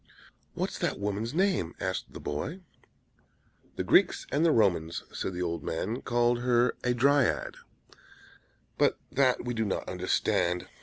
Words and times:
"What's 0.55 0.79
that 0.79 0.99
woman's 0.99 1.31
name?" 1.31 1.75
asked 1.79 2.05
the 2.07 2.13
little 2.17 2.23
boy. 2.33 2.61
"The 3.75 3.83
Greeks 3.83 4.25
and 4.31 4.43
Romans," 4.57 5.03
said 5.13 5.35
the 5.35 5.43
old 5.43 5.61
man, 5.63 6.01
"called 6.01 6.39
her 6.39 6.73
a 6.83 6.95
Dryad; 6.95 7.55
but 8.79 8.97
that 9.11 9.45
we 9.45 9.53
do 9.53 9.63
not 9.63 9.87
understand. 9.87 10.67